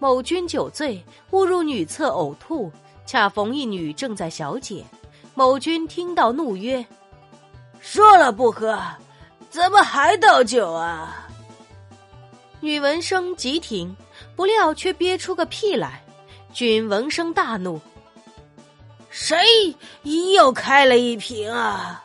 [0.00, 2.72] 某君酒醉误入女厕呕吐
[3.06, 4.84] 恰逢一女正在小解
[5.34, 6.84] 某君听到怒曰
[7.80, 8.80] 说了不喝
[9.50, 11.28] 怎么还倒酒啊？
[12.60, 13.94] 女闻声急停
[14.34, 16.02] 不料却憋出个屁来
[16.52, 17.80] 君闻声大怒
[19.10, 19.36] 谁
[20.34, 22.04] 又开了一瓶啊？